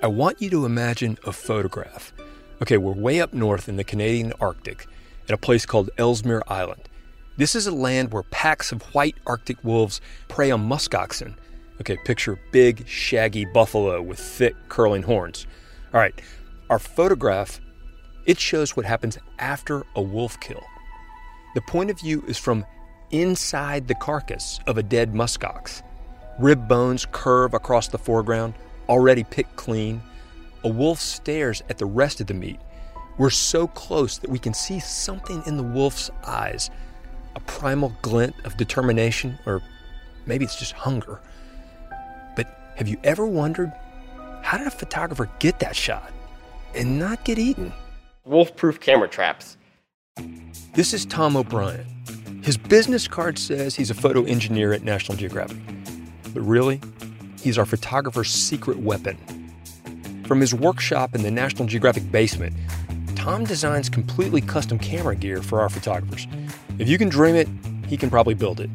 [0.00, 2.12] I want you to imagine a photograph.
[2.62, 4.86] Okay, we're way up north in the Canadian Arctic
[5.24, 6.88] at a place called Ellesmere Island.
[7.36, 11.34] This is a land where packs of white Arctic wolves prey on muskoxen.
[11.80, 15.48] Okay, picture big, shaggy buffalo with thick, curling horns.
[15.92, 16.14] All right,
[16.70, 17.60] our photograph,
[18.24, 20.62] it shows what happens after a wolf kill.
[21.56, 22.64] The point of view is from
[23.10, 25.82] inside the carcass of a dead muskox.
[26.38, 28.54] Rib bones curve across the foreground,
[28.88, 30.02] already picked clean.
[30.64, 32.58] A wolf stares at the rest of the meat.
[33.16, 36.70] We're so close that we can see something in the wolf's eyes
[37.38, 39.62] a primal glint of determination, or
[40.26, 41.20] maybe it's just hunger.
[42.34, 42.46] But
[42.76, 43.72] have you ever wondered
[44.42, 46.12] how did a photographer get that shot
[46.74, 47.72] and not get eaten?
[48.24, 49.56] Wolf proof camera traps.
[50.74, 51.86] This is Tom O'Brien.
[52.42, 55.58] His business card says he's a photo engineer at National Geographic.
[56.34, 56.80] But really,
[57.40, 59.16] he's our photographer's secret weapon.
[60.26, 62.54] From his workshop in the National Geographic basement,
[63.14, 66.26] Tom designs completely custom camera gear for our photographers.
[66.78, 67.48] If you can dream it,
[67.86, 68.70] he can probably build it.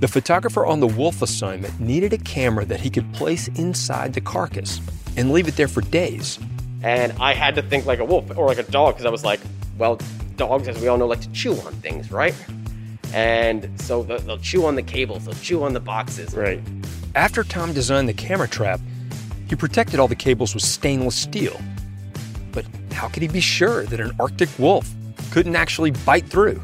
[0.00, 4.20] The photographer on the wolf assignment needed a camera that he could place inside the
[4.20, 4.80] carcass
[5.16, 6.38] and leave it there for days.
[6.82, 9.24] And I had to think like a wolf or like a dog because I was
[9.24, 9.40] like,
[9.76, 10.00] well,
[10.36, 12.34] dogs, as we all know, like to chew on things, right?
[13.12, 16.34] And so they'll, they'll chew on the cables, they'll chew on the boxes.
[16.34, 16.60] Right.
[17.18, 18.78] After Tom designed the camera trap,
[19.48, 21.60] he protected all the cables with stainless steel.
[22.52, 24.88] But how could he be sure that an Arctic wolf
[25.32, 26.62] couldn't actually bite through?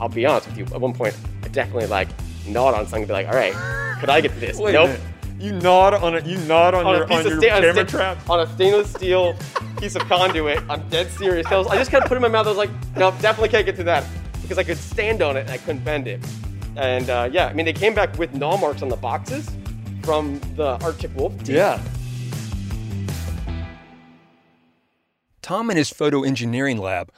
[0.00, 0.64] I'll be honest with you.
[0.74, 2.08] At one point, I definitely like
[2.48, 3.52] gnawed on something, and be like, all right,
[4.00, 4.56] could I get this?
[4.56, 4.98] Wait nope.
[5.38, 7.50] You nod on a you nod on, On your a piece on of your sta-
[7.50, 8.30] on a camera sta- trap.
[8.30, 9.36] on a stainless steel
[9.78, 10.62] piece of conduit.
[10.70, 11.46] I'm dead serious.
[11.48, 12.46] I, was, I just kind of put it in my mouth.
[12.46, 14.06] I was like, no, definitely can't get to that
[14.40, 16.24] because I could stand on it and I couldn't bend it.
[16.76, 19.46] And uh, yeah, I mean, they came back with gnaw marks on the boxes
[20.02, 21.36] from the Arctic wolf.
[21.38, 21.50] teeth.
[21.50, 21.80] Yeah.
[25.42, 27.10] Tom and his photo engineering lab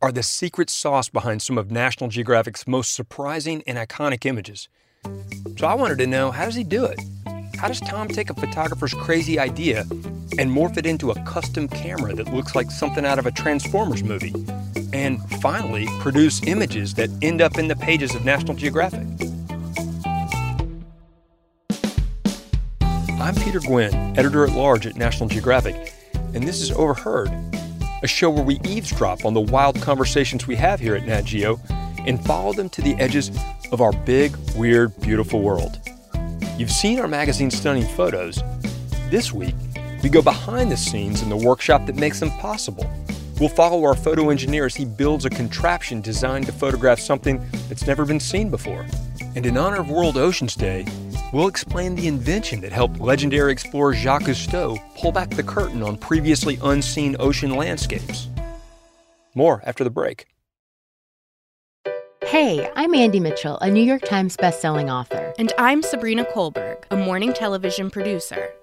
[0.00, 4.68] are the secret sauce behind some of National Geographic's most surprising and iconic images.
[5.58, 7.00] So I wanted to know how does he do it?
[7.56, 9.80] How does Tom take a photographer's crazy idea
[10.38, 14.02] and morph it into a custom camera that looks like something out of a Transformers
[14.02, 14.34] movie?
[14.92, 19.06] And finally, produce images that end up in the pages of National Geographic.
[23.22, 25.94] I'm Peter Gwin, editor at large at National Geographic,
[26.34, 27.30] and this is Overheard,
[28.02, 31.60] a show where we eavesdrop on the wild conversations we have here at Nat Geo
[32.04, 33.30] and follow them to the edges
[33.70, 35.78] of our big, weird, beautiful world.
[36.58, 38.42] You've seen our magazine's stunning photos.
[39.08, 39.54] This week,
[40.02, 42.90] we go behind the scenes in the workshop that makes them possible.
[43.38, 47.86] We'll follow our photo engineer as he builds a contraption designed to photograph something that's
[47.86, 48.84] never been seen before.
[49.36, 50.86] And in honor of World Oceans Day,
[51.32, 55.96] we'll explain the invention that helped legendary explorer Jacques Cousteau pull back the curtain on
[55.96, 58.28] previously unseen ocean landscapes.
[59.34, 60.26] More after the break.
[62.24, 65.34] Hey, I'm Andie Mitchell, a New York Times bestselling author.
[65.38, 68.50] And I'm Sabrina Kohlberg, a morning television producer.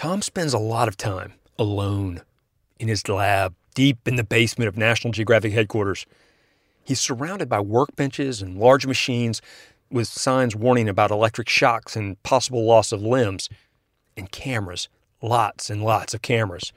[0.00, 2.22] Tom spends a lot of time alone
[2.78, 6.06] in his lab deep in the basement of National Geographic headquarters.
[6.82, 9.42] He's surrounded by workbenches and large machines
[9.90, 13.50] with signs warning about electric shocks and possible loss of limbs,
[14.16, 14.88] and cameras,
[15.20, 16.72] lots and lots of cameras.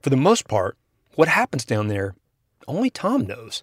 [0.00, 0.78] For the most part,
[1.16, 2.14] what happens down there,
[2.66, 3.62] only Tom knows.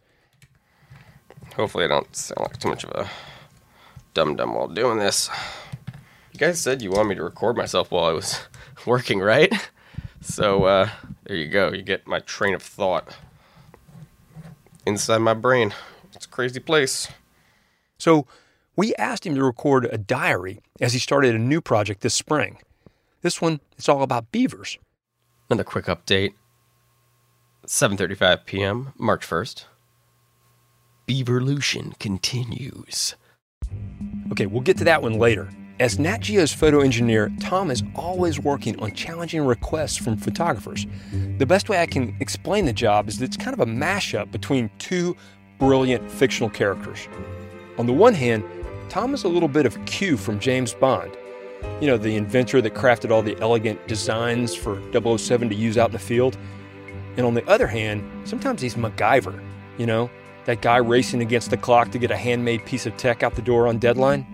[1.55, 3.09] Hopefully, I don't sound like too much of a
[4.13, 5.31] dum dum while doing this.
[6.31, 8.39] You guys said you wanted me to record myself while I was
[8.87, 9.53] working, right?
[10.21, 10.89] So, uh,
[11.25, 11.71] there you go.
[11.71, 13.15] You get my train of thought
[14.85, 15.73] inside my brain.
[16.13, 17.09] It's a crazy place.
[17.97, 18.25] So
[18.75, 22.59] we asked him to record a diary as he started a new project this spring.
[23.21, 24.77] This one is all about beavers.
[25.49, 26.33] Another quick update.
[27.65, 29.65] 7:35 p.m., March 1st.
[31.07, 33.15] Beaverlution continues.
[34.31, 35.49] Okay, we'll get to that one later.
[35.79, 40.87] As Nat Geo's photo engineer, Tom is always working on challenging requests from photographers.
[41.37, 44.31] The best way I can explain the job is that it's kind of a mashup
[44.31, 45.15] between two
[45.59, 47.07] brilliant fictional characters.
[47.77, 48.43] On the one hand,
[48.89, 51.15] Tom is a little bit of Q from James Bond.
[51.79, 55.89] you know, the inventor that crafted all the elegant designs for 007 to use out
[55.89, 56.37] in the field.
[57.17, 59.43] And on the other hand, sometimes he's MacGyver,
[59.77, 60.09] you know,
[60.45, 63.41] that guy racing against the clock to get a handmade piece of tech out the
[63.41, 64.25] door on deadline.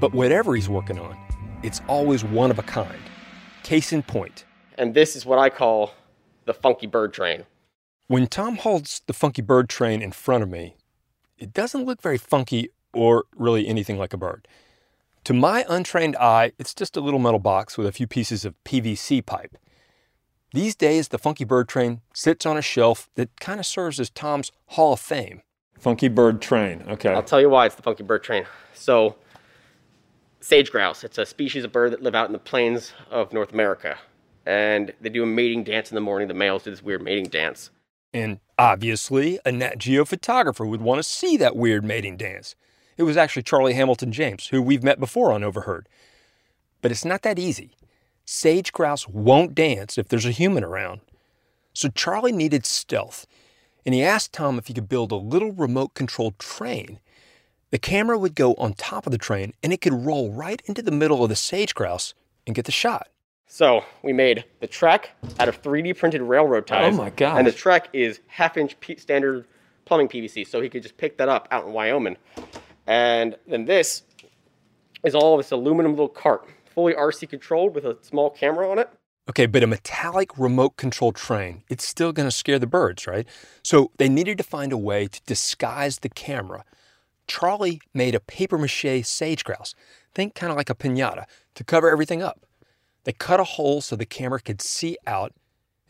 [0.00, 1.16] But whatever he's working on,
[1.62, 2.98] it's always one of a kind.
[3.62, 4.44] Case in point.
[4.76, 5.94] And this is what I call
[6.44, 7.44] the funky bird train.
[8.06, 10.76] When Tom holds the funky bird train in front of me,
[11.38, 14.46] it doesn't look very funky or really anything like a bird.
[15.24, 18.54] To my untrained eye, it's just a little metal box with a few pieces of
[18.64, 19.56] PVC pipe.
[20.52, 24.10] These days, the Funky Bird Train sits on a shelf that kind of serves as
[24.10, 25.42] Tom's Hall of Fame.
[25.78, 27.08] Funky Bird Train, okay.
[27.08, 28.44] I'll tell you why it's the funky bird train.
[28.74, 29.16] So,
[30.44, 33.52] sage grouse, it's a species of bird that live out in the plains of North
[33.52, 33.96] America.
[34.44, 36.28] And they do a mating dance in the morning.
[36.28, 37.70] The males do this weird mating dance.
[38.12, 42.54] And obviously, a Nat Geo photographer would want to see that weird mating dance.
[42.98, 45.88] It was actually Charlie Hamilton James, who we've met before on Overheard.
[46.82, 47.72] But it's not that easy.
[48.26, 51.00] Sage grouse won't dance if there's a human around.
[51.72, 53.26] So Charlie needed stealth,
[53.86, 57.00] and he asked Tom if he could build a little remote controlled train.
[57.70, 60.82] The camera would go on top of the train, and it could roll right into
[60.82, 62.14] the middle of the sage grouse
[62.46, 63.08] and get the shot.
[63.46, 66.94] So, we made the track out of 3D printed railroad ties.
[66.94, 67.38] Oh my gosh.
[67.38, 69.46] And the track is half inch P- standard
[69.84, 70.46] plumbing PVC.
[70.46, 72.16] So, he could just pick that up out in Wyoming.
[72.86, 74.02] And then this
[75.04, 78.78] is all of this aluminum little cart, fully RC controlled with a small camera on
[78.78, 78.88] it.
[79.28, 83.26] Okay, but a metallic remote controlled train, it's still going to scare the birds, right?
[83.62, 86.64] So they needed to find a way to disguise the camera.
[87.26, 89.74] Charlie made a paper mache sage grouse,
[90.14, 91.24] think kind of like a pinata,
[91.54, 92.46] to cover everything up.
[93.04, 95.32] They cut a hole so the camera could see out,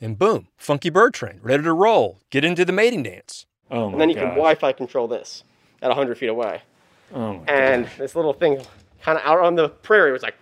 [0.01, 3.47] and boom, funky bird train, ready to roll, get into the mating dance.
[3.71, 4.23] Oh my And then you gosh.
[4.25, 5.45] can Wi Fi control this
[5.83, 6.63] at 100 feet away.
[7.13, 8.61] Oh my And this little thing
[9.03, 10.35] kind of out on the prairie was like,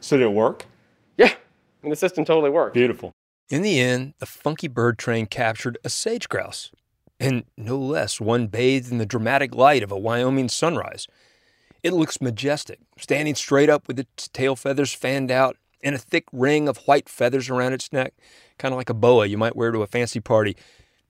[0.00, 0.66] So did it work?
[1.16, 1.32] yeah.
[1.82, 2.74] And the system totally worked.
[2.74, 3.12] Beautiful.
[3.50, 6.70] In the end, the funky bird train captured a sage grouse,
[7.24, 11.06] and no less one bathed in the dramatic light of a Wyoming sunrise.
[11.82, 16.24] It looks majestic, standing straight up with its tail feathers fanned out and a thick
[16.32, 18.14] ring of white feathers around its neck,
[18.58, 20.56] kind of like a boa you might wear to a fancy party.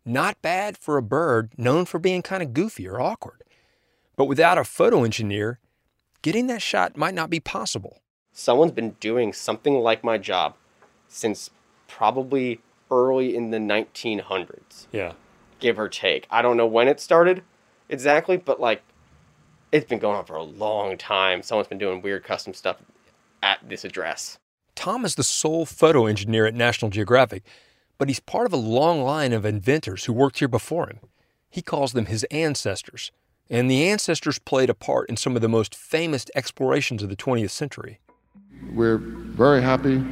[0.05, 3.43] Not bad for a bird known for being kind of goofy or awkward.
[4.17, 5.59] But without a photo engineer,
[6.23, 8.01] getting that shot might not be possible.
[8.33, 10.55] Someone's been doing something like my job
[11.09, 11.51] since
[11.87, 15.13] probably early in the 1900s, Yeah.
[15.65, 16.27] Give or take.
[16.31, 17.43] I don't know when it started
[17.89, 18.83] exactly, but like
[19.73, 21.43] it's been going on for a long time.
[21.43, 22.77] Someone's been doing weird custom stuff
[23.43, 24.39] at this address.
[24.75, 27.45] Tom is the sole photo engineer at National Geographic,
[27.97, 31.01] but he's part of a long line of inventors who worked here before him.
[31.49, 33.11] He calls them his ancestors,
[33.49, 37.17] and the ancestors played a part in some of the most famous explorations of the
[37.17, 38.01] 20th century.
[38.75, 40.05] We're very happy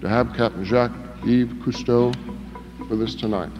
[0.00, 0.90] to have Captain Jacques
[1.22, 2.12] Yves Cousteau
[2.88, 3.52] with us tonight.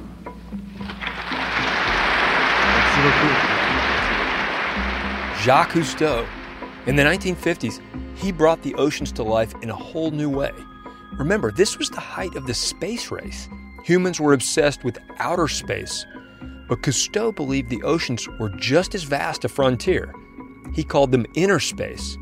[5.42, 6.26] Jacques Cousteau.
[6.86, 7.80] In the 1950s,
[8.16, 10.50] he brought the oceans to life in a whole new way.
[11.12, 13.48] Remember, this was the height of the space race.
[13.84, 16.04] Humans were obsessed with outer space,
[16.68, 20.12] but Cousteau believed the oceans were just as vast a frontier.
[20.74, 22.18] He called them inner space,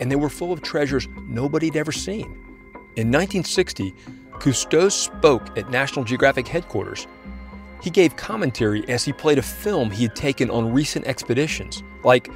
[0.00, 2.26] and they were full of treasures nobody had ever seen.
[2.96, 3.94] In 1960,
[4.32, 7.06] Cousteau spoke at National Geographic headquarters.
[7.82, 12.30] He gave commentary as he played a film he had taken on recent expeditions, like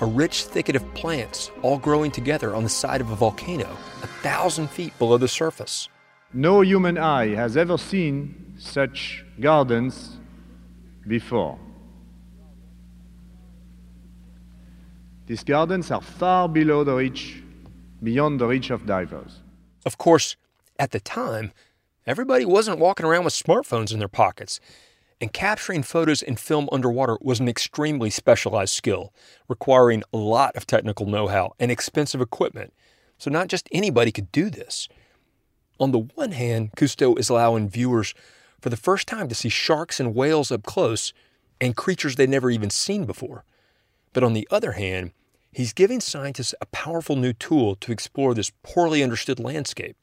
[0.00, 4.06] a rich thicket of plants all growing together on the side of a volcano, a
[4.06, 5.88] thousand feet below the surface.
[6.32, 10.18] No human eye has ever seen such gardens
[11.08, 11.58] before.
[15.26, 17.42] These gardens are far below the reach,
[18.02, 19.40] beyond the reach of divers.
[19.84, 20.36] Of course,
[20.78, 21.52] at the time,
[22.06, 24.60] everybody wasn't walking around with smartphones in their pockets,
[25.22, 29.14] and capturing photos and film underwater was an extremely specialized skill,
[29.48, 32.74] requiring a lot of technical know how and expensive equipment.
[33.18, 34.88] So, not just anybody could do this.
[35.78, 38.14] On the one hand, Cousteau is allowing viewers
[38.60, 41.12] for the first time to see sharks and whales up close
[41.60, 43.44] and creatures they'd never even seen before.
[44.12, 45.12] But on the other hand,
[45.52, 49.96] he's giving scientists a powerful new tool to explore this poorly understood landscape.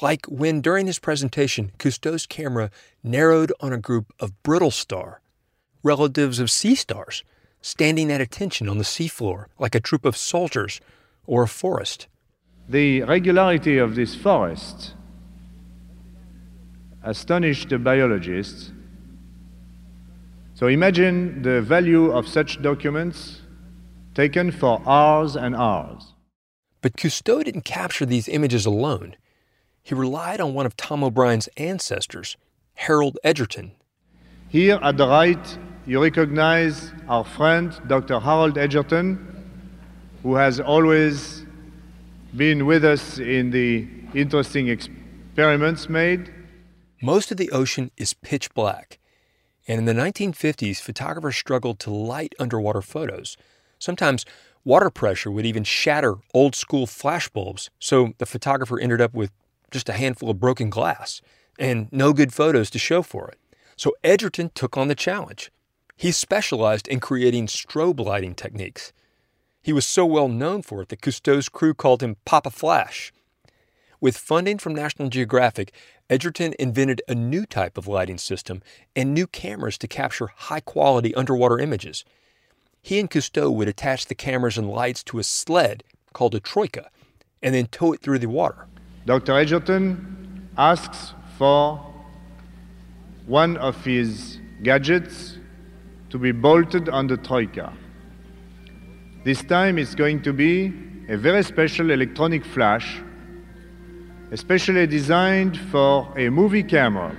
[0.00, 2.70] Like when during his presentation, Cousteau's camera
[3.02, 5.20] narrowed on a group of brittle star,
[5.82, 7.24] relatives of sea stars,
[7.60, 10.80] standing at attention on the seafloor like a troop of soldiers
[11.26, 12.06] or a forest.
[12.68, 14.94] The regularity of this forest
[17.02, 18.70] astonished the biologists.
[20.54, 23.40] So imagine the value of such documents
[24.14, 26.14] taken for hours and hours.
[26.82, 29.16] But Cousteau didn't capture these images alone.
[29.88, 32.36] He relied on one of Tom O'Brien's ancestors,
[32.74, 33.72] Harold Edgerton.
[34.50, 38.20] Here at the right, you recognize our friend Dr.
[38.20, 39.16] Harold Edgerton,
[40.22, 41.46] who has always
[42.36, 46.34] been with us in the interesting experiments made.
[47.00, 48.98] Most of the ocean is pitch black.
[49.66, 53.38] And in the 1950s, photographers struggled to light underwater photos.
[53.78, 54.26] Sometimes
[54.66, 59.30] water pressure would even shatter old school flash bulbs, so the photographer ended up with
[59.70, 61.20] just a handful of broken glass
[61.58, 63.38] and no good photos to show for it.
[63.76, 65.50] So Edgerton took on the challenge.
[65.96, 68.92] He specialized in creating strobe lighting techniques.
[69.62, 73.12] He was so well known for it that Cousteau's crew called him Papa Flash.
[74.00, 75.72] With funding from National Geographic,
[76.08, 78.62] Edgerton invented a new type of lighting system
[78.94, 82.04] and new cameras to capture high quality underwater images.
[82.80, 85.82] He and Cousteau would attach the cameras and lights to a sled
[86.12, 86.90] called a troika
[87.42, 88.68] and then tow it through the water.
[89.08, 89.38] Dr.
[89.38, 91.80] Edgerton asks for
[93.24, 95.38] one of his gadgets
[96.10, 97.72] to be bolted on the troika.
[99.24, 100.74] This time it's going to be
[101.08, 103.00] a very special electronic flash,
[104.30, 107.16] especially designed for a movie camera.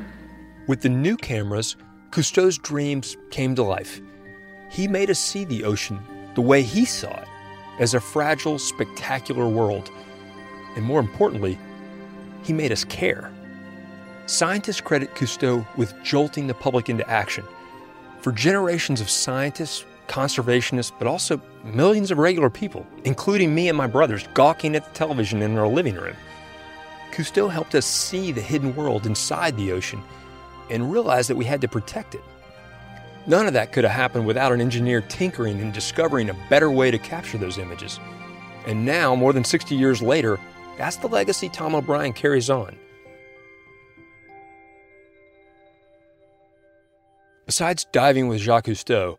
[0.67, 1.75] With the new cameras,
[2.11, 3.99] Cousteau's dreams came to life.
[4.69, 5.99] He made us see the ocean
[6.35, 7.27] the way he saw it
[7.79, 9.89] as a fragile, spectacular world.
[10.75, 11.57] And more importantly,
[12.49, 13.31] he made us care.
[14.25, 17.45] Scientists credit Cousteau with jolting the public into action.
[18.21, 23.85] For generations of scientists, conservationists, but also millions of regular people, including me and my
[23.85, 26.15] brothers, gawking at the television in our living room,
[27.11, 30.01] Cousteau helped us see the hidden world inside the ocean
[30.71, 32.23] and realize that we had to protect it.
[33.27, 36.89] None of that could have happened without an engineer tinkering and discovering a better way
[36.89, 37.99] to capture those images.
[38.65, 40.39] And now, more than 60 years later,
[40.79, 42.77] that's the legacy Tom O'Brien carries on.
[47.45, 49.17] Besides diving with Jacques Cousteau,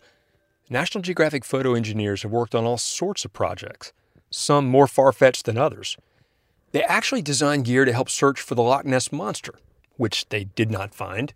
[0.70, 3.92] National Geographic photo engineers have worked on all sorts of projects,
[4.30, 5.98] some more far fetched than others.
[6.72, 9.54] They actually designed gear to help search for the Loch Ness Monster,
[9.98, 11.34] which they did not find.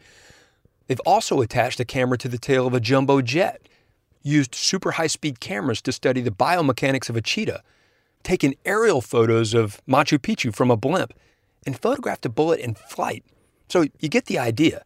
[0.86, 3.60] They've also attached a camera to the tail of a jumbo jet,
[4.22, 7.62] used super high speed cameras to study the biomechanics of a cheetah,
[8.24, 11.14] taken aerial photos of Machu Picchu from a blimp,
[11.66, 13.24] and photographed a bullet in flight.
[13.68, 14.84] So you get the idea.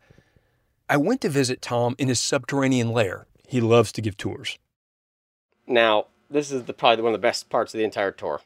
[0.89, 3.27] I went to visit Tom in his subterranean lair.
[3.47, 4.59] He loves to give tours.
[5.67, 8.41] Now, this is the, probably one of the best parts of the entire tour.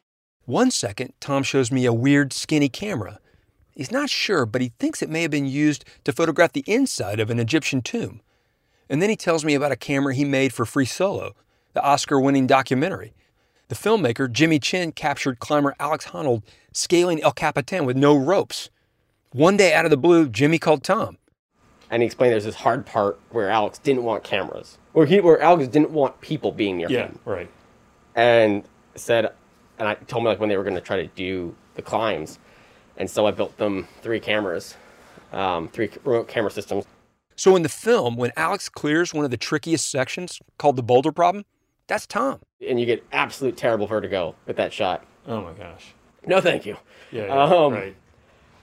[0.45, 3.21] One second, Tom shows me a weird, skinny camera.
[3.75, 7.21] He's not sure, but he thinks it may have been used to photograph the inside
[7.21, 8.21] of an Egyptian tomb.
[8.89, 11.35] And then he tells me about a camera he made for Free Solo,
[11.73, 13.15] the Oscar winning documentary.
[13.73, 16.43] The filmmaker, Jimmy Chin, captured climber Alex Honnold
[16.75, 18.69] scaling El Capitan with no ropes.
[19.31, 21.17] One day out of the blue, Jimmy called Tom.
[21.91, 25.41] And he explained there's this hard part where Alex didn't want cameras, or he, where
[25.41, 27.51] Alex didn't want people being near Yeah, him, right.
[28.15, 28.63] and
[28.95, 29.33] said,
[29.79, 32.39] and I told me like when they were going to try to do the climbs,
[32.99, 34.77] and so I built them three cameras,
[35.33, 36.85] um, three remote camera systems.
[37.37, 41.11] So in the film, when Alex clears one of the trickiest sections called the boulder
[41.11, 41.47] problem,
[41.87, 42.41] that's Tom.
[42.67, 45.05] and you get absolute terrible vertigo with that shot.
[45.27, 45.95] Oh my gosh.
[46.27, 46.77] No, thank you.
[47.11, 47.97] Yeah, yeah Um, right.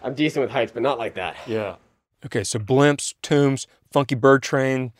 [0.01, 1.35] I'm decent with heights, but not like that.
[1.45, 1.75] Yeah.
[2.25, 4.91] Okay, so blimps, tombs, funky bird train.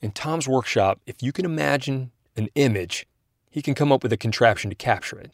[0.00, 3.06] In Tom's workshop, if you can imagine an image,
[3.50, 5.32] he can come up with a contraption to capture it.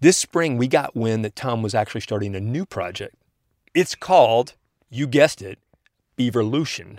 [0.00, 3.14] This spring, we got wind that Tom was actually starting a new project.
[3.74, 4.54] It's called,
[4.90, 5.58] you guessed it,
[6.18, 6.98] Beaverlution.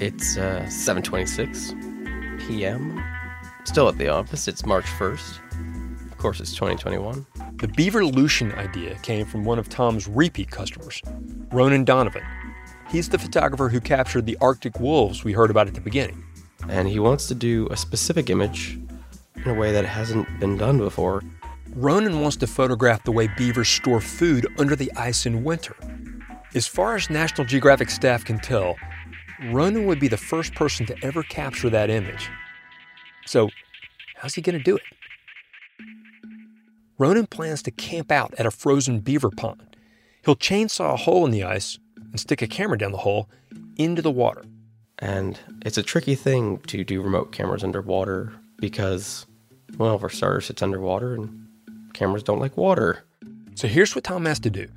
[0.00, 3.02] It's uh, 7:26 p.m.
[3.68, 4.48] Still at the office.
[4.48, 6.10] It's March 1st.
[6.10, 7.26] Of course, it's 2021.
[7.56, 11.02] The beaver Beaverlution idea came from one of Tom's repeat customers,
[11.52, 12.24] Ronan Donovan.
[12.88, 16.24] He's the photographer who captured the Arctic wolves we heard about at the beginning.
[16.70, 18.80] And he wants to do a specific image
[19.36, 21.22] in a way that hasn't been done before.
[21.74, 25.76] Ronan wants to photograph the way beavers store food under the ice in winter.
[26.54, 28.76] As far as National Geographic staff can tell,
[29.50, 32.30] Ronan would be the first person to ever capture that image.
[33.28, 33.50] So,
[34.16, 34.82] how's he going to do it?
[36.96, 39.76] Ronan plans to camp out at a frozen beaver pond.
[40.24, 41.78] He'll chainsaw a hole in the ice
[42.10, 43.28] and stick a camera down the hole
[43.76, 44.46] into the water.
[44.98, 49.26] And it's a tricky thing to do remote cameras underwater because,
[49.76, 51.48] well, for starters, it's underwater and
[51.92, 53.04] cameras don't like water.
[53.56, 54.68] So here's what Tom has to do.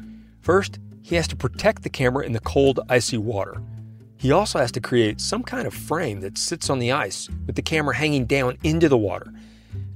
[0.42, 3.62] First, he has to protect the camera in the cold, icy water.
[4.22, 7.56] He also has to create some kind of frame that sits on the ice with
[7.56, 9.34] the camera hanging down into the water.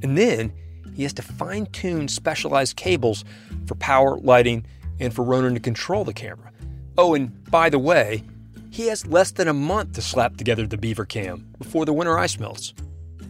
[0.01, 0.51] And then
[0.96, 3.24] he has to fine tune specialized cables
[3.67, 4.65] for power, lighting,
[5.00, 6.51] and for Ronan to control the camera.
[6.98, 8.24] Oh, and by the way,
[8.72, 12.17] he has less than a month to slap together the beaver cam before the winter
[12.17, 12.74] ice melts.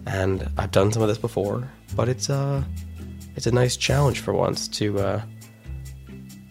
[0.05, 2.63] And I've done some of this before, but it's uh
[3.35, 5.21] it's a nice challenge for once to uh,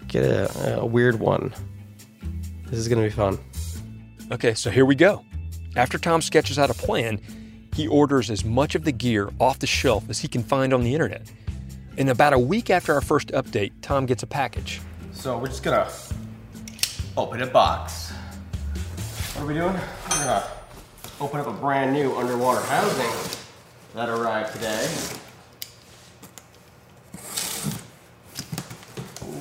[0.06, 1.54] get a, a weird one.
[2.66, 3.38] This is gonna be fun.
[4.32, 5.22] Okay, so here we go.
[5.76, 7.20] After Tom sketches out a plan,
[7.74, 10.82] he orders as much of the gear off the shelf as he can find on
[10.82, 11.30] the internet.
[11.98, 14.80] And about a week after our first update, Tom gets a package.
[15.12, 15.90] So we're just gonna
[17.18, 18.12] open a box.
[19.34, 19.74] What are we doing?
[19.74, 20.44] We're gonna
[21.20, 23.40] open up a brand new underwater housing
[23.94, 24.86] that arrived today.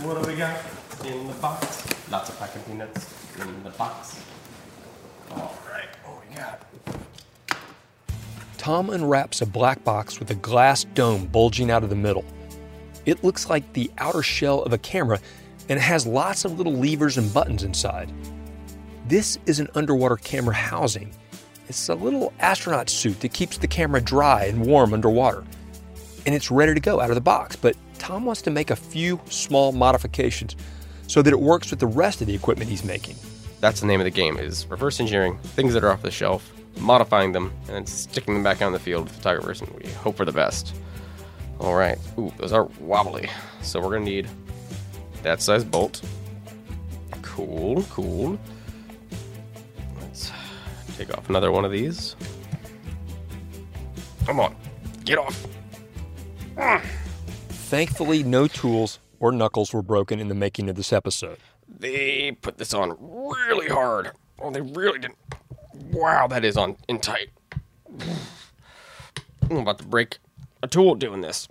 [0.03, 0.59] What do we got
[1.05, 1.85] in the box?
[2.11, 4.19] Lots of packing peanuts in the box.
[5.31, 6.61] All right, what we got?
[8.57, 12.25] Tom unwraps a black box with a glass dome bulging out of the middle.
[13.05, 15.19] It looks like the outer shell of a camera
[15.69, 18.11] and it has lots of little levers and buttons inside.
[19.07, 21.13] This is an underwater camera housing.
[21.67, 25.43] It's a little astronaut suit that keeps the camera dry and warm underwater.
[26.25, 28.75] And it's ready to go out of the box, but Tom wants to make a
[28.75, 30.55] few small modifications
[31.07, 33.15] so that it works with the rest of the equipment he's making.
[33.63, 36.51] That's the name of the game: is reverse engineering things that are off the shelf,
[36.81, 40.17] modifying them, and then sticking them back on the field with photographers, and we hope
[40.17, 40.75] for the best.
[41.61, 41.97] All right.
[42.19, 43.29] Ooh, those are wobbly.
[43.61, 44.29] So we're gonna need
[45.21, 46.01] that size bolt.
[47.21, 48.37] Cool, cool.
[50.01, 50.29] Let's
[50.97, 52.17] take off another one of these.
[54.25, 54.57] Come on,
[55.05, 55.47] get off.
[56.57, 56.81] Ah.
[57.47, 61.37] Thankfully, no tools or knuckles were broken in the making of this episode.
[61.75, 62.91] They put this on
[63.47, 64.11] really hard.
[64.39, 65.17] Oh, they really didn't.
[65.91, 67.29] Wow, that is on in tight.
[69.49, 70.17] I'm about to break
[70.61, 71.47] a tool doing this.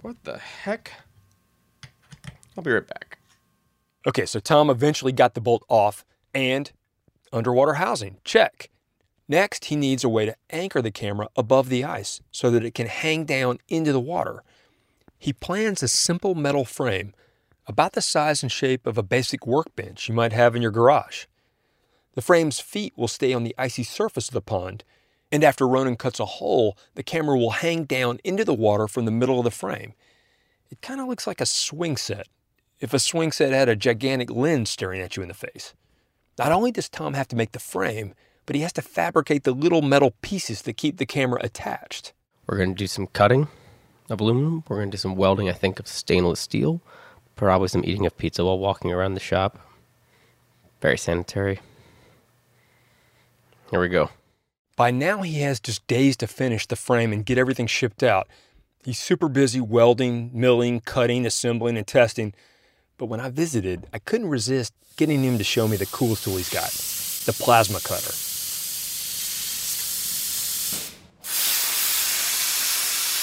[0.00, 0.92] What the heck?
[2.56, 3.18] I'll be right back.
[4.06, 6.72] Okay, so Tom eventually got the bolt off and
[7.32, 8.16] underwater housing.
[8.24, 8.68] Check.
[9.28, 12.74] Next, he needs a way to anchor the camera above the ice so that it
[12.74, 14.42] can hang down into the water.
[15.18, 17.14] He plans a simple metal frame
[17.66, 21.26] about the size and shape of a basic workbench you might have in your garage.
[22.14, 24.84] The frame's feet will stay on the icy surface of the pond,
[25.30, 29.06] and after Ronan cuts a hole, the camera will hang down into the water from
[29.06, 29.94] the middle of the frame.
[30.70, 32.28] It kind of looks like a swing set,
[32.80, 35.74] if a swing set had a gigantic lens staring at you in the face.
[36.38, 39.52] Not only does Tom have to make the frame, but he has to fabricate the
[39.52, 42.12] little metal pieces that keep the camera attached.
[42.46, 43.48] We're going to do some cutting
[44.10, 44.64] of aluminum.
[44.68, 46.82] We're going to do some welding, I think, of stainless steel.
[47.36, 49.58] Probably some eating of pizza while walking around the shop.
[50.80, 51.60] Very sanitary.
[53.70, 54.10] Here we go.
[54.76, 58.28] By now, he has just days to finish the frame and get everything shipped out.
[58.84, 62.34] He's super busy welding, milling, cutting, assembling, and testing.
[62.98, 66.36] But when I visited, I couldn't resist getting him to show me the coolest tool
[66.36, 66.70] he's got
[67.24, 68.12] the plasma cutter.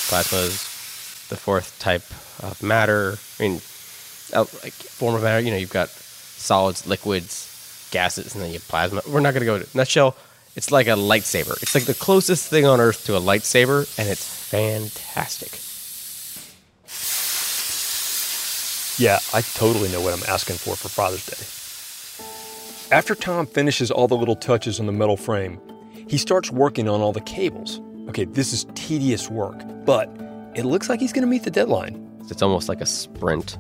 [0.10, 2.04] Plasma is the fourth type
[2.42, 3.18] of matter.
[3.40, 3.62] I mean,
[4.34, 5.40] Uh, like form of matter.
[5.40, 9.02] You know, you've got solids, liquids, gases, and then you have plasma.
[9.08, 10.16] We're not going to go to nutshell.
[10.56, 11.62] It's like a lightsaber.
[11.62, 15.60] It's like the closest thing on Earth to a lightsaber, and it's fantastic.
[19.00, 22.96] Yeah, I totally know what I'm asking for for Father's Day.
[22.96, 25.62] After Tom finishes all the little touches on the metal frame,
[26.08, 27.80] he starts working on all the cables.
[28.10, 30.10] Okay, this is tedious work, but
[30.56, 32.06] it looks like he's going to meet the deadline.
[32.30, 33.58] It's almost like a sprint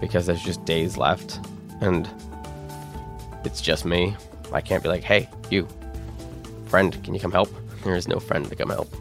[0.00, 1.40] because there's just days left,
[1.80, 2.08] and
[3.44, 4.16] it's just me.
[4.52, 5.68] I can't be like, hey, you,
[6.66, 7.50] friend, can you come help?
[7.84, 8.92] There is no friend to come help.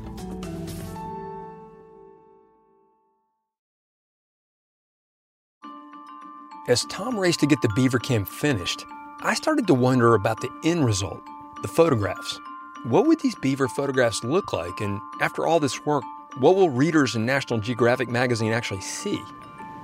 [6.68, 8.84] As Tom raced to get the beaver cam finished,
[9.22, 11.22] I started to wonder about the end result,
[11.62, 12.40] the photographs.
[12.84, 14.82] What would these beaver photographs look like?
[14.82, 16.04] And after all this work,
[16.40, 19.22] what will readers in National Geographic magazine actually see?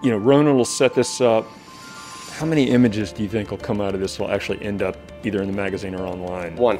[0.03, 1.47] You know, Ronan will set this up.
[2.33, 4.97] How many images do you think will come out of this will actually end up
[5.23, 6.57] either in the magazine or online?
[6.57, 6.77] One.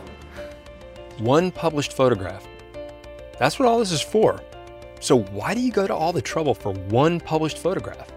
[1.19, 2.45] One published photograph.
[3.39, 4.41] That's what all this is for.
[4.99, 8.11] So, why do you go to all the trouble for one published photograph?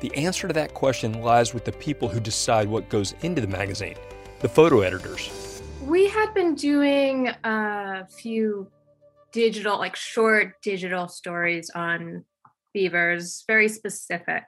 [0.00, 3.48] The answer to that question lies with the people who decide what goes into the
[3.48, 3.96] magazine
[4.40, 5.62] the photo editors.
[5.82, 8.70] We had been doing a few
[9.32, 12.24] digital, like short digital stories on
[12.72, 14.44] beavers, very specific.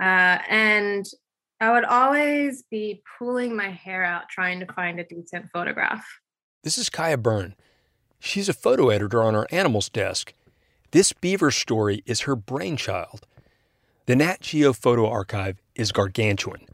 [0.00, 1.06] Uh, and
[1.60, 6.06] I would always be pulling my hair out trying to find a decent photograph.
[6.62, 7.54] This is Kaya Berne.
[8.18, 10.32] She's a photo editor on our animals desk.
[10.92, 13.26] This beaver story is her brainchild.
[14.06, 16.66] The Nat Geo photo archive is gargantuan,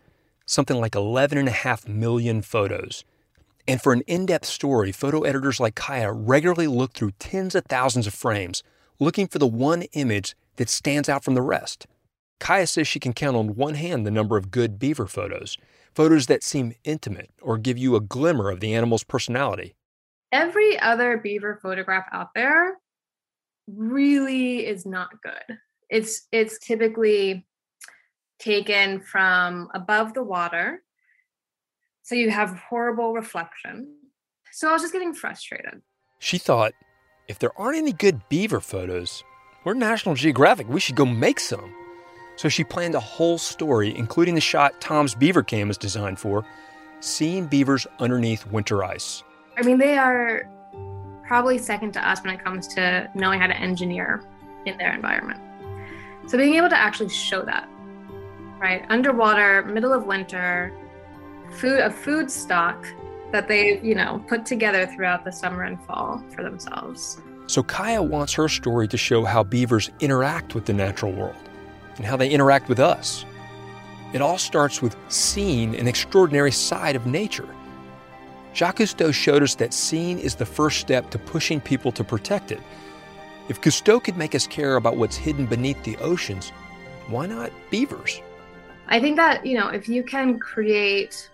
[0.46, 3.04] something like 11.5 million photos.
[3.68, 7.64] And for an in depth story, photo editors like Kaya regularly look through tens of
[7.66, 8.62] thousands of frames,
[8.98, 11.86] looking for the one image that stands out from the rest.
[12.38, 15.56] Kaya says she can count on one hand the number of good beaver photos,
[15.94, 19.74] photos that seem intimate or give you a glimmer of the animal's personality.
[20.32, 22.76] Every other beaver photograph out there
[23.66, 25.58] really is not good.
[25.88, 27.46] It's it's typically
[28.38, 30.82] taken from above the water.
[32.02, 33.96] So you have horrible reflection.
[34.52, 35.82] So I was just getting frustrated.
[36.18, 36.72] She thought,
[37.28, 39.24] if there aren't any good beaver photos,
[39.66, 40.68] we're National Geographic.
[40.68, 41.74] We should go make some.
[42.36, 46.46] So she planned a whole story, including the shot Tom's beaver cam is designed for
[47.00, 49.24] seeing beavers underneath winter ice.
[49.58, 50.48] I mean, they are
[51.26, 54.22] probably second to us when it comes to knowing how to engineer
[54.66, 55.40] in their environment.
[56.28, 57.68] So being able to actually show that,
[58.60, 58.86] right?
[58.88, 60.72] Underwater, middle of winter,
[61.50, 62.86] food a food stock
[63.32, 67.20] that they've, you know, put together throughout the summer and fall for themselves.
[67.46, 71.36] So Kaya wants her story to show how beavers interact with the natural world
[71.96, 73.24] and how they interact with us.
[74.12, 77.48] It all starts with seeing an extraordinary side of nature.
[78.54, 82.50] Jacques Cousteau showed us that seeing is the first step to pushing people to protect
[82.50, 82.60] it.
[83.48, 86.50] If Cousteau could make us care about what's hidden beneath the oceans,
[87.08, 88.20] why not beavers?
[88.88, 91.28] I think that, you know, if you can create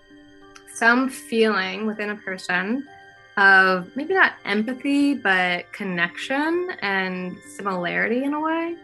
[0.74, 2.86] some feeling within a person
[3.36, 8.76] of maybe not empathy, but connection and similarity in a way,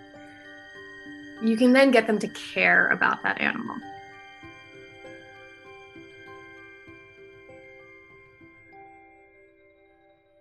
[1.43, 3.77] you can then get them to care about that animal.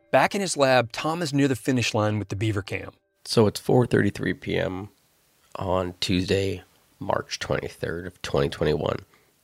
[0.10, 2.92] Back in his lab, Tom is near the finish line with the beaver cam.
[3.26, 4.90] So it's 4:33 p.m.
[5.56, 6.64] on Tuesday,
[6.98, 9.00] March 23rd of 2021,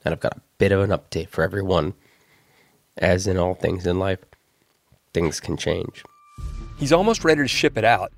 [0.05, 1.93] and I've got a bit of an update for everyone.
[2.97, 4.19] As in all things in life,
[5.13, 6.03] things can change.
[6.77, 8.11] He's almost ready to ship it out,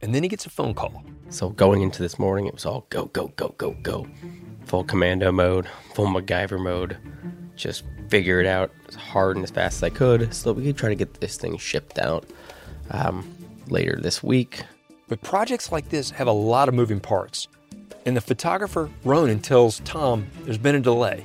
[0.00, 1.04] and then he gets a phone call.
[1.28, 4.06] So going into this morning, it was all go, go, go, go, go.
[4.64, 6.96] Full commando mode, full MacGyver mode.
[7.56, 10.66] Just figure it out as hard and as fast as I could so that we
[10.66, 12.24] could try to get this thing shipped out
[12.90, 13.32] um,
[13.68, 14.62] later this week.
[15.08, 17.48] But projects like this have a lot of moving parts.
[18.06, 21.24] And the photographer, Ronan, tells Tom there's been a delay.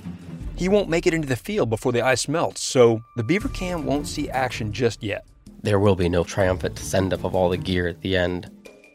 [0.55, 3.85] He won't make it into the field before the ice melts, so the Beaver Cam
[3.85, 5.25] won't see action just yet.
[5.61, 8.49] There will be no triumphant send up of all the gear at the end.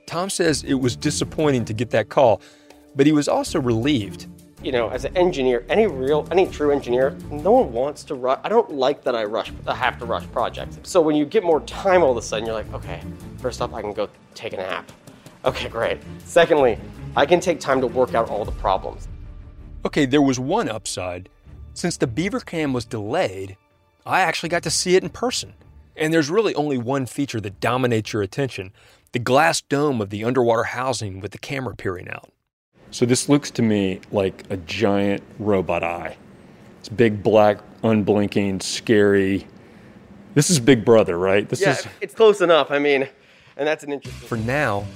[0.06, 2.40] Tom says it was disappointing to get that call,
[2.96, 4.26] but he was also relieved.
[4.62, 8.40] You know, as an engineer, any real, any true engineer, no one wants to rush.
[8.42, 10.78] I don't like that I rush, I have to rush projects.
[10.82, 13.02] So when you get more time all of a sudden, you're like, okay,
[13.38, 14.90] first off, I can go take a nap.
[15.44, 15.98] Okay, great.
[16.24, 16.78] Secondly,
[17.16, 19.08] I can take time to work out all the problems.
[19.84, 21.28] Okay, there was one upside.
[21.74, 23.56] Since the Beaver Cam was delayed,
[24.04, 25.54] I actually got to see it in person.
[25.96, 28.72] And there's really only one feature that dominates your attention
[29.12, 32.30] the glass dome of the underwater housing with the camera peering out.
[32.92, 36.16] So this looks to me like a giant robot eye.
[36.78, 39.46] It's big, black, unblinking, scary.
[40.34, 41.48] This is Big Brother, right?
[41.48, 42.70] This yeah, is it's close enough.
[42.70, 43.08] I mean,
[43.56, 44.28] and that's an interesting.
[44.28, 44.86] For now,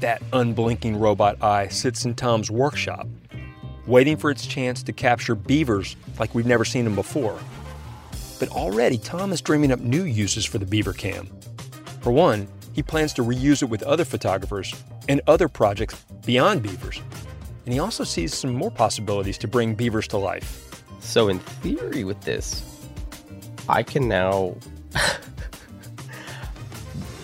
[0.00, 3.08] that unblinking robot eye sits in Tom's workshop,
[3.88, 7.38] waiting for its chance to capture beavers like we've never seen them before.
[8.38, 11.26] But already, Tom is dreaming up new uses for the beaver cam.
[12.02, 14.72] For one, he plans to reuse it with other photographers
[15.08, 17.00] and other projects beyond beavers.
[17.64, 20.82] And he also sees some more possibilities to bring beavers to life.
[21.00, 22.62] So, in theory, with this,
[23.68, 24.56] I can now.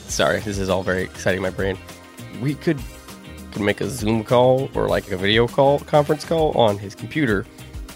[0.09, 1.77] Sorry, this is all very exciting, my brain.
[2.40, 2.79] We could,
[3.55, 7.47] could make a Zoom call or like a video call, conference call on his computer,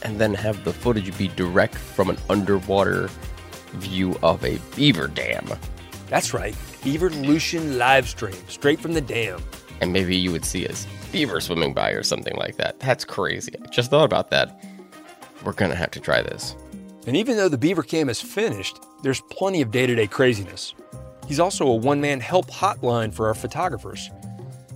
[0.03, 3.11] and then have the footage be direct from an underwater
[3.73, 5.47] view of a beaver dam.
[6.07, 9.43] That's right, Beaverlution live stream, straight from the dam.
[9.81, 10.73] And maybe you would see a
[11.13, 12.79] beaver swimming by or something like that.
[12.81, 13.53] That's crazy.
[13.63, 14.65] I just thought about that.
[15.45, 16.55] We're gonna have to try this.
[17.07, 20.75] And even though the Beaver Cam is finished, there's plenty of day to day craziness.
[21.27, 24.11] He's also a one man help hotline for our photographers.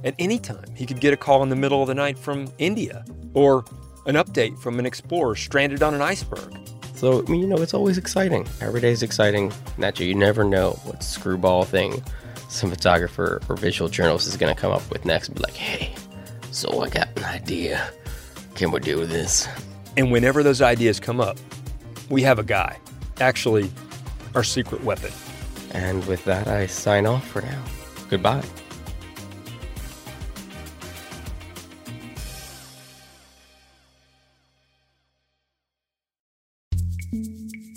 [0.04, 2.48] At any time, he could get a call in the middle of the night from
[2.58, 3.64] India or
[4.06, 6.56] an update from an explorer stranded on an iceberg.
[6.96, 8.46] So, I mean, you know, it's always exciting.
[8.60, 9.52] Every day is exciting.
[9.78, 12.02] Naturally, you never know what screwball thing
[12.48, 15.54] some photographer or visual journalist is going to come up with next and be like,
[15.54, 15.94] hey,
[16.50, 17.90] so I got an idea.
[18.54, 19.48] Can we do this?
[19.96, 21.38] And whenever those ideas come up,
[22.10, 22.78] we have a guy.
[23.20, 23.70] Actually,
[24.34, 25.12] our secret weapon.
[25.72, 27.62] And with that, I sign off for now.
[28.10, 28.44] Goodbye.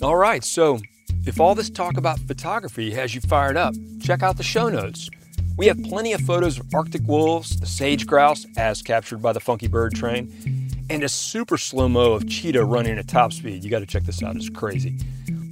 [0.05, 0.77] All right, so
[1.25, 5.09] if all this talk about photography has you fired up, check out the show notes.
[5.57, 9.39] We have plenty of photos of Arctic wolves, the sage grouse, as captured by the
[9.39, 13.63] Funky Bird train, and a super slow mo of cheetah running at top speed.
[13.63, 14.95] You got to check this out, it's crazy.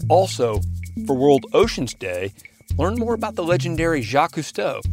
[0.08, 0.62] Also,
[1.08, 2.32] for World Oceans Day,
[2.78, 4.84] learn more about the legendary Jacques Cousteau.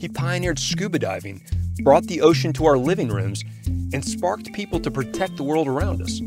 [0.00, 1.42] He pioneered scuba diving,
[1.84, 6.02] brought the ocean to our living rooms, and sparked people to protect the world around
[6.02, 6.20] us.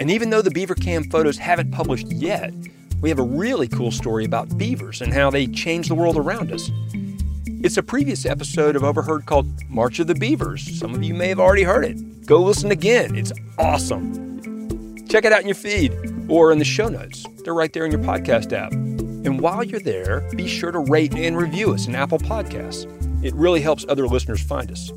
[0.00, 2.52] And even though the beaver cam photos haven't published yet,
[3.00, 6.52] we have a really cool story about beavers and how they change the world around
[6.52, 6.70] us.
[7.60, 10.78] It's a previous episode of Overheard called March of the Beavers.
[10.78, 12.26] Some of you may have already heard it.
[12.26, 15.06] Go listen again, it's awesome.
[15.08, 15.92] Check it out in your feed
[16.28, 17.24] or in the show notes.
[17.42, 18.72] They're right there in your podcast app.
[18.72, 22.86] And while you're there, be sure to rate and review us in Apple Podcasts.
[23.24, 24.92] It really helps other listeners find us.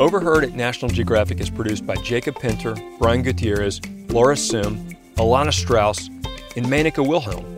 [0.00, 6.08] Overheard at National Geographic is produced by Jacob Pinter, Brian Gutierrez, Laura Sim, Alana Strauss,
[6.56, 7.56] and Manika Wilhelm.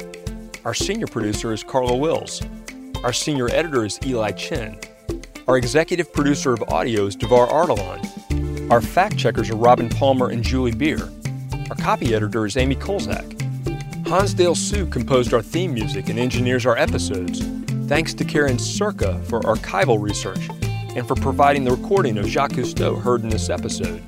[0.67, 2.43] Our senior producer is Carla Wills.
[3.03, 4.79] Our senior editor is Eli Chen.
[5.49, 8.71] Our executive producer of audio is Davar Ardalan.
[8.71, 11.09] Our fact checkers are Robin Palmer and Julie Beer.
[11.71, 13.33] Our copy editor is Amy Kolczak.
[14.07, 17.41] Hansdale Hsu composed our theme music and engineers our episodes.
[17.89, 20.51] Thanks to Karen Circa for archival research
[20.97, 24.03] and for providing the recording of Jacques Cousteau heard in this episode.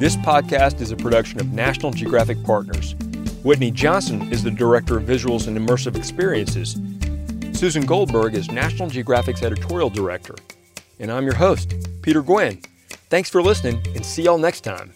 [0.00, 2.96] This podcast is a production of National Geographic Partners.
[3.44, 6.80] Whitney Johnson is the Director of Visuals and Immersive Experiences.
[7.56, 10.34] Susan Goldberg is National Geographic's Editorial Director.
[10.98, 12.60] And I'm your host, Peter Gwin.
[13.08, 14.92] Thanks for listening and see y'all next time.